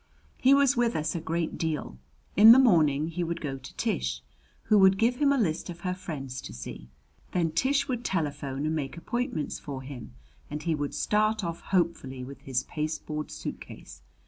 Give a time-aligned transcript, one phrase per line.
[0.39, 1.95] He was with us a great deal.
[2.35, 4.23] In the morning he would go to Tish,
[4.63, 6.89] who would give him a list of her friends to see.
[7.33, 10.15] Then Tish would telephone and make appointments for him,
[10.49, 14.01] and he would start off hopefully, with his pasteboard suitcase.